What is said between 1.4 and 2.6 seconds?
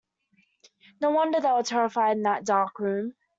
were terrified in that